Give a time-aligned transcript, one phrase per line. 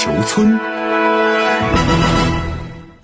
[0.00, 0.58] 球村，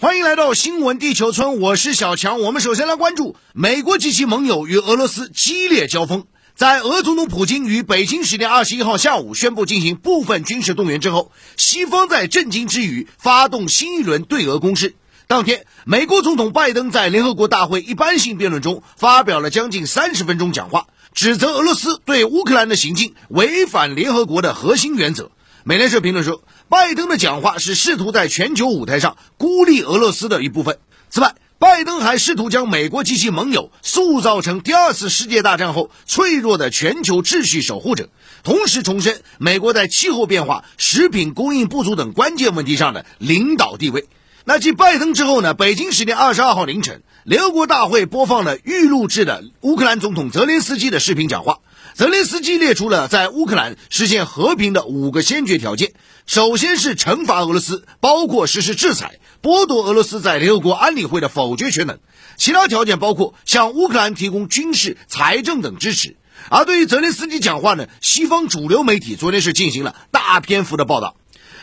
[0.01, 2.41] 欢迎来到新闻地球村，我是小强。
[2.41, 6.25] 我们首先来关注美国及其盟友与俄罗斯激烈交锋。
[6.55, 14.95] 在俄总统普京于北京时间二十一号下午宣布进行部分军事动员之后，西方在震惊之余发动新一轮对俄攻势。
[15.27, 25.31] 当天，美国总统拜登在联合国大会一般性辩论中发表了将近三十分钟讲话，指责俄罗斯对乌克兰的行径违反联合国的核心原则。
[25.69, 30.79] 美联社评论说，拜登的讲话是试图在全球舞台上孤立俄罗斯的一部分。
[31.09, 38.09] 此外，拜登还试图将美国及其盟友塑造成第二次世界大战后脆弱的全球秩序守护者，
[38.43, 44.07] 同时重申美国在气候变化、食品供应不足等关键问题上的领导地位。
[44.45, 45.55] 那继拜登之后呢？
[45.55, 51.59] 北京时间二十二号凌晨，联合国大会播放了预录制的乌克兰总统泽连斯基的视频讲话。
[51.97, 55.95] 泽连斯基列出了在乌克兰实现和平的五个先决条件，
[56.27, 59.19] 首先是惩罚俄罗斯，包括实施制裁。
[59.43, 61.99] 剥夺俄罗斯在联合国安理会的否决权等，
[62.37, 66.17] 其他条件包括向乌克兰提供军事、财政等支持。
[66.51, 71.17] 而对于泽连斯基讲话呢，西方主流媒体昨天是进行了大篇幅的报道。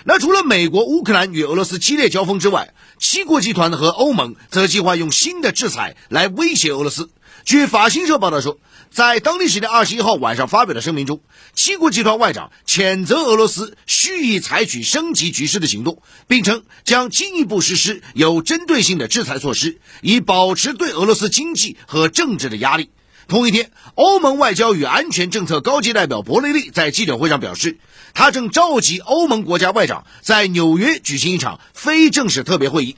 [0.03, 7.11] 那除了美国、乌克兰与俄罗斯激烈交锋之外，七国集团和欧盟则计划用新的制裁来威胁俄罗斯。
[7.45, 8.58] 据法新社报道说，
[8.89, 11.19] 在当地时间二十一号晚上发表的声明中，
[11.53, 22.89] 七国集团外长谴责俄罗斯蓄意采取升级局势的行动，并称将进一步实施有针对性的制裁措施，以保持对俄罗斯经济和政治的压力。
[23.27, 27.77] 同一天，欧盟外交与安全政策高级代表博雷利在记者会上表示，
[28.14, 32.95] 他正召集欧盟国家外长在纽约举行一场非正式特别会议。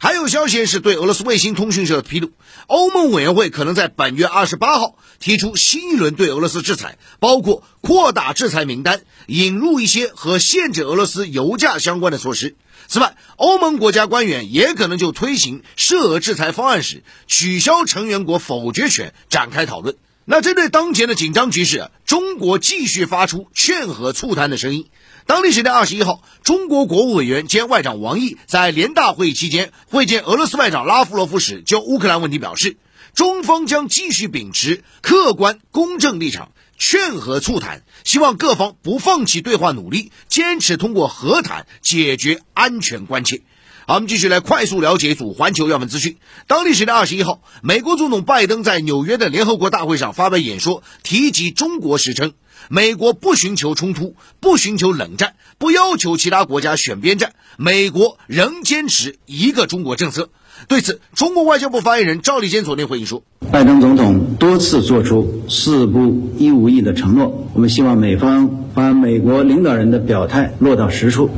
[0.00, 2.30] 还有消息是对俄罗斯卫星通讯社的披露，
[2.68, 12.54] 欧盟委员会可能在本月二十八号提出新一轮对俄罗斯制裁，包括扩大制裁名单、引入一些和限制俄罗斯油价相关的措施。
[12.86, 19.96] 此外，欧盟国家官员也可能就推行涉俄制裁方案时取消成员国否决权展开讨论。
[20.24, 24.86] 那针对当前的紧张局势，中国继续发出劝和促谈的声音。
[25.28, 32.78] 当地时间二十一号，中国国务委员兼外长王毅在联大会议期间会见俄罗斯外长拉夫罗夫时，就乌克兰问题表示，
[33.12, 43.42] 中方将继续秉持客观公正立场，劝和促谈，希望各方不放弃对话努力，坚持通过和谈解决安全关切。
[43.88, 46.18] 好，我们继续来快速了解一组环球要闻资讯。
[46.46, 52.32] 当地时间二十一号，美国总统拜登在纽约的联合国大会上发表演说，提及中国时称。
[52.68, 57.32] 美国不寻求冲突，不寻求冷战，不要求其他国家选边站。
[57.56, 60.28] 美国仍坚持一个中国政策。
[60.66, 71.30] 对此，中国外交部发言人赵立坚昨天回应说：“拜登总统多次做出‘四不一无意’的承诺，我们希望美方把美国领导人的表态落到实处。”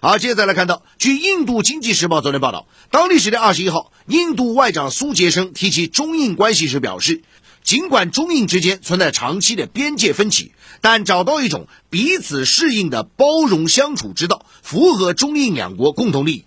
[0.00, 7.22] 好，接着来看到，据印度经济时报昨天报道，当地时间二十一号，印度外长苏杰生提起中印关系时表示。
[7.64, 16.44] 尽管中印之间存在长期的边界分歧，但找到一种彼此适应的包容相处之道，符合中印两国共同利益。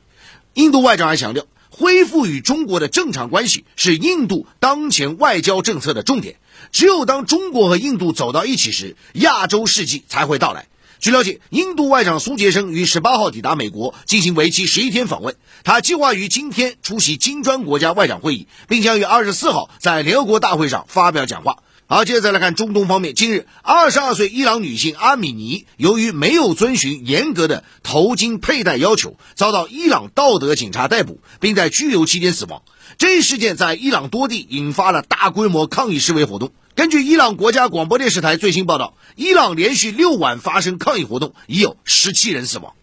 [0.53, 6.37] 印度外长还强调，恢复与中国的正常关系是印度当前外交政策的重点。
[6.71, 10.69] 只有当中国和印度走到一起时，亚洲世纪才会到来。
[11.01, 15.35] 据了解，印度外长苏杰生于十八号抵达美国，进行为期十一天访问。
[15.63, 21.57] 他计划于今天出席金砖国家外长会议，并将于二十四号在联合国大会上发表讲话。
[21.87, 23.15] 好，接着再来看中东方面。
[23.15, 32.61] 近日，二十二岁伊朗女性阿米尼由于没有遵循严格的头巾佩戴要求，遭到伊朗道德警察逮捕，并在拘留期间死亡。
[32.99, 36.51] 这一事件在伊朗多地引发了大规模抗议示威活动。
[36.73, 42.73] 根据伊朗国家广播电视台最新报道，伊朗连续六晚发生抗议活动，已有十七人死亡。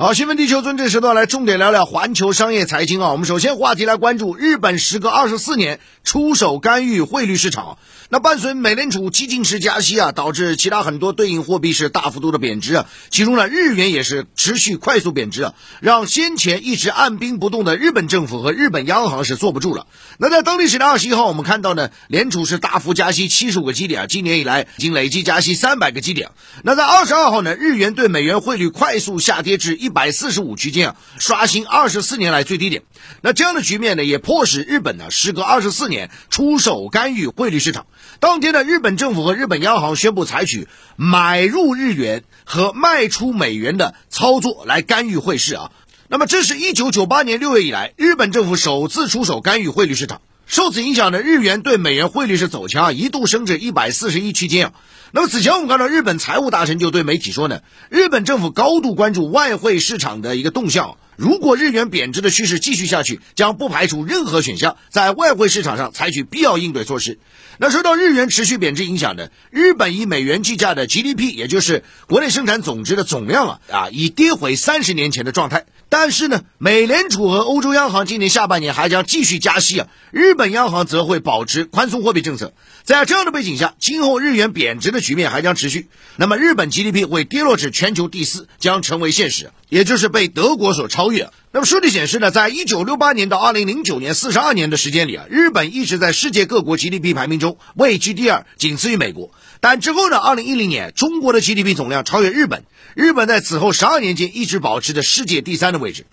[0.00, 3.12] 好，新闻地球村这时段来重点聊聊环球商业财经啊。
[3.12, 7.76] 我们首先话题来关注日本时隔二十四年出手干预汇率市场。
[8.08, 12.86] 那伴随美联储激进式加息啊，导致其他很多对应货币是大幅度的贬值啊。
[13.10, 19.86] 其中呢，日元也是持续快速贬值啊，让先前一直按兵不动的日本政府和日本央行是坐不住了。
[20.16, 26.30] 那在当地时间二十一号，我们看到呢，联储是大幅加息七十五个基点啊，今年以来已经累计加息三百个基点。
[26.64, 32.82] 那在二十二号呢，日元对美元汇率快速下跌至一百四十五区间啊，刷新二十四年来最低点。
[33.20, 37.86] 那这样的局面呢，也迫使日本呢，时隔二十四年出手干预汇率市场。
[38.18, 45.70] 当天呢日本政府和日本央行宣布采取买入日元和卖出美元的操作来干预汇市啊。
[46.08, 50.20] 那么，这是一九九八年六月以来日本政府首次出手干预汇率市场。
[50.50, 54.72] 受此影响呢，日元对美元汇率是走强，一度升至一百四十一区间啊。
[55.12, 60.96] 那么此前我们看到日本财务大臣就对媒体说呢，日本政府高度关注外汇市场的一个动向。
[61.16, 67.20] 如果日元贬值的趋势继续下去，将不排除任何选项在外汇市场上采取必要应对措施。
[67.58, 75.66] 那受到日元持续贬值影响的日本以美元计价的 GDP，也就是国内生产总值的总量啊啊，已跌回三十年前的状态。
[75.90, 82.54] 但是呢，美联储和欧洲央行今年下半年还将继续加息啊，日本央行则会保持宽松货币政策。
[82.84, 85.88] 在这样的背景下，今后日元贬值的局面还将持续。
[86.16, 91.28] 那么，日本 GDP 会跌落至全球第四，将成为现实，也就是被德国所超越。
[91.52, 99.32] 那么数据显示呢，在一九六八年到二零零九年四十二年的时间里啊，日本一直在世界各国 GDP 排名中位居第二，仅次于美国。
[99.60, 102.62] 但之后呢，二零一零年中国的 GDP 总量超越日本，
[102.94, 106.06] 日本在此后十二年间一直保持着世界第三的位置。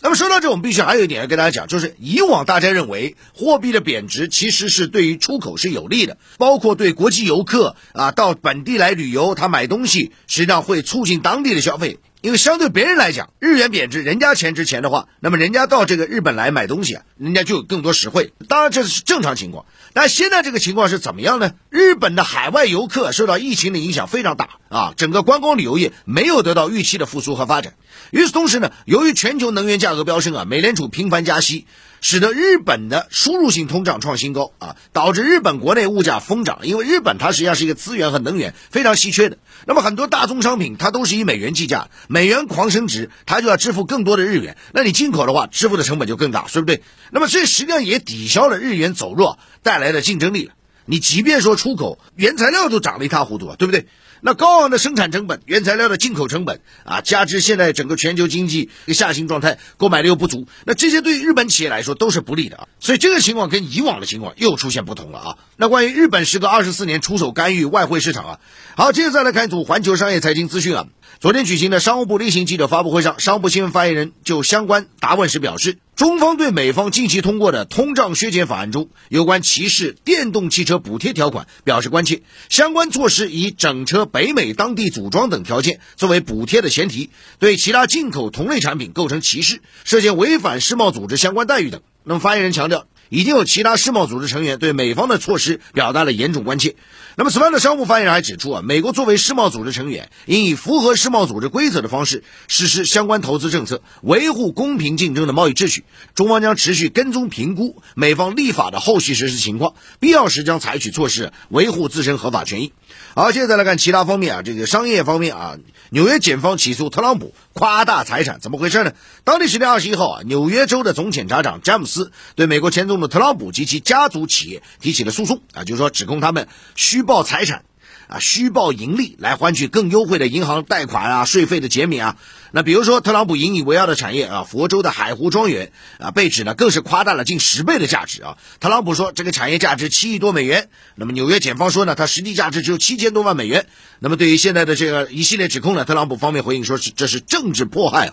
[0.00, 11.98] 那么说到这，我们必须还有一点要跟大家讲，就是以往大家认为货币的贬值其实是对于出口是有利的，包括对国际游客啊到本地来旅游，他买东西实际上会促进当地的消费。
[12.20, 18.32] 因为相对别人来讲，日元贬值，人家钱值钱的话，那么人家到这个日本来买东西，人家就有更多实惠。
[18.48, 21.52] 当然这是正常情况，但现在这个情况是怎么样呢？
[21.70, 27.74] 日本的海外游客受到疫情的影响非常大啊，整个观光旅游业没有得到预期的复苏和发展。
[28.10, 31.66] 与此同时呢，由于全球能源价格飙升啊，美联储频繁加息。
[32.00, 36.60] 使得日本的输入性通胀创新高啊，导致日本国内物价疯涨。
[36.62, 44.56] 因为日本它实际上是一个资源和能源非常稀缺的，那么很多大宗商品它都是以美元计价，美元狂升值，它就要支付更多的日元。
[44.72, 46.82] 那你进口的话，支付的成本就更大，对不对？
[47.10, 50.50] 那么这实际上也抵消了日元走弱带来的竞争力。
[50.90, 53.86] 你即便说出口原材料都涨得一塌糊涂啊，对不对？
[54.20, 62.68] 那高昂的生产成本、原材料的进口成本啊，加之现在整个全球经济下行状态，购买力又不足，那这些对于日本企业来说都是不利的啊。
[62.80, 65.38] 所以这个情况跟以往的情况又出现不同了啊。
[65.56, 68.40] 那关于日本时隔二十四年出手干预外汇市场啊，
[68.76, 70.86] 好，接着再来看一组环球商业财经资讯啊。
[71.20, 82.22] 昨天举行的商务部例行记者发布会上，商务部新闻发言人就相关答问时表示，中方对美方近期通过的通胀削减法案中有关歧视电动汽车补贴条款表示关切。
[82.48, 87.10] 相关措施以整车北美当地组装等条件作为补贴的前提，
[87.40, 91.82] 对其他进口同类产品构成歧视，涉嫌违反世贸组织相关待遇等。
[92.04, 92.86] 那么发言人强调。
[93.08, 96.76] 已经有其他世贸组织成员对美方的措施表达了严重关切。
[97.16, 105.84] 那么，此外的商务发言人还指出啊，美国作为世贸组织成员，应以符合世贸组织规则的方式实施相关投资政策，维护公平竞争的贸易秩序。
[106.14, 112.72] 中方将持续跟踪评估美方立法的后续实施情况，必要时将采取措施维护自身合法权益。
[113.14, 115.56] 好，现在来看其他方面啊，这个商业方面啊，
[115.90, 118.92] 纽约检方起诉特朗普夸大财产，怎么回事呢？
[119.24, 127.64] 当地时间二十一号啊，纽约州的总检察长詹姆斯对美国前总统特朗普及其家族企业提起了诉讼啊，就是说指控他们虚报财产。
[128.08, 132.16] 啊，虚报盈利来换取更优惠的银行贷款啊，税费的减免啊。
[132.50, 138.38] 那比如说，特朗普引以为傲的产业啊，佛州的海湖庄园啊，被指呢更是夸大了近十倍的价值啊。
[138.58, 143.66] 特朗普说这个产业价值七亿多美元，那么纽约检方说呢，它实际价值只有七千多万美元。
[143.98, 148.12] 那么对于现在的这个一系列指控呢，特朗普方面回应说是这是政治迫害。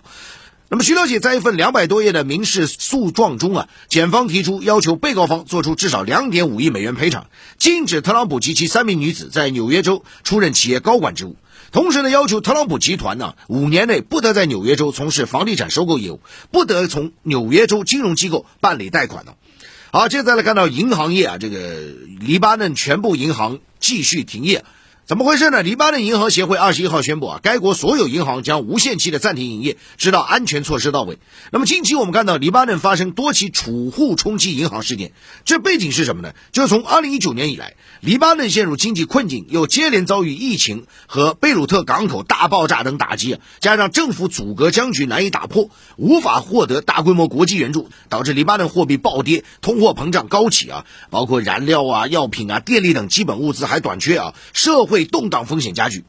[0.67, 7.27] 那么，据了解，在一份两百多页的民事诉状中啊，检方提出要求被告方做出至少两点五亿美元赔偿，
[7.59, 11.35] 禁止特朗普及其三名女子在纽约州出任企业高管职务，
[11.71, 16.19] 同时呢，要求特朗普集团呢五年内不得在纽约州从事房地产收购业务，
[16.49, 19.33] 不得从纽约州金融机构办理贷款呢。
[19.91, 21.75] 好，接着再来看到银行业啊，这个
[22.19, 24.65] 黎巴嫩全部银行继续停业。
[25.07, 25.61] 怎么回事呢？
[25.61, 31.19] 黎巴嫩银行协会二十一号宣布啊，该国所有银行将无限期的暂停营业，直到安全措施到位。
[31.51, 35.11] 那么近期我们看到黎巴嫩发生多起储户冲击银行事件，
[35.45, 36.33] 这背景是什么呢？
[36.51, 54.94] 就是从二零一九年以来，黎巴嫩陷入经济困境，又接连遭遇疫情和贝鲁特港口大爆炸等打击，加上政府阻隔僵局难以打破，无法获得大规模国际援助，导致黎巴嫩货币暴跌，通货膨胀高企啊，包括燃料啊、药品啊、电力等基本物资还短缺啊，社会。
[54.95, 56.05] 会动荡风险加剧。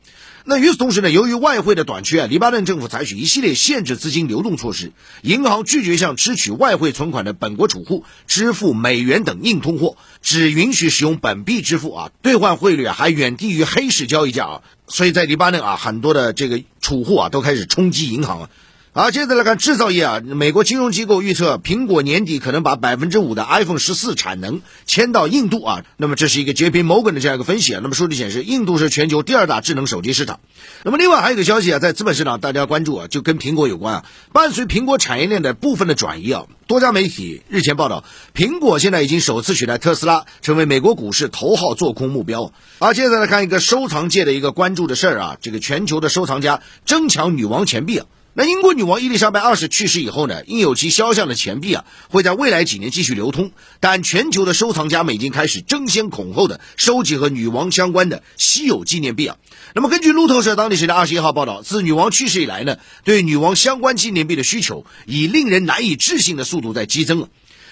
[0.48, 14.62] 那与此同时呢，由于外汇的短缺啊，黎巴嫩政府采取一系列限制资金流动措施，银行拒绝向支取外汇存款的本国储户支付美元等硬通货，只允许使用本币支付啊，兑换汇率还远低于黑市交易价啊。
[14.86, 18.50] 所以在黎巴嫩啊，很多的这个储户啊都开始冲击银行啊。
[18.98, 25.84] 好，接着来看制造业啊，美国金融机构预测，苹果年底可能把百分之五的 iPhone 十四产能迁到印度啊。
[25.98, 27.80] 那么这是一个 JP Morgan 的这样一个分析啊。
[27.82, 30.40] 那么数据显示，印度是全球第二大智能手机市场。
[30.82, 34.04] 那么另外还有一个消息啊，在资本市场大家关注啊，就跟苹果有关啊。
[34.32, 38.02] 伴随苹果产业链的部分的转移啊，多家媒体日前报道，
[38.34, 42.50] 苹果现在已经首次取代特斯拉成为美国股市头号做空目标。
[42.78, 48.06] 啊，接着来看一个收藏界的一个关注的事儿啊，这个全球的收藏家争抢女王钱币啊。
[48.38, 53.50] 那英国女王伊丽莎白二世去世以后呢，印有其肖像的钱币啊，会在未来几年继续流通。
[53.80, 59.38] 但全球的收藏家们已经开始争先恐后的收集和女王相关的稀有纪念币啊。
[59.74, 67.28] 那么根据路透社当地时间二十一号报道，自女王去世以来呢，对女王相关纪念币的需求以令人难以置信的速度在激增啊。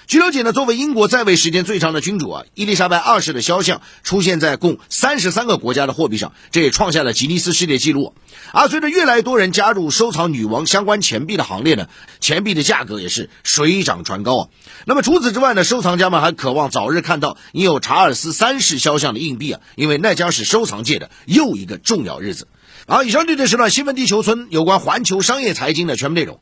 [0.07, 8.15] 据了解呢，作为英国在位时间最长的君主啊，伊丽莎白二世的肖像出现在共三十三个国家的货币上，这也创下了吉尼斯世界纪录。
[8.53, 11.89] 而随着越来越多人加入收藏女王相关钱币的行列呢，
[12.21, 14.49] 钱币的价格也是水涨船高啊。
[14.87, 22.49] 那么除此之外呢，收藏家们还渴望早日看到印有查尔斯三世肖像的硬币啊，因为那将是收藏界的又一个重要日子。
[22.87, 26.41] 好，以上就是呢新闻地球村有关环球商业财经的全部内容。